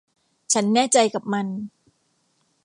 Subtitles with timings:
[0.53, 1.47] ฉันแน่ใจกับมัน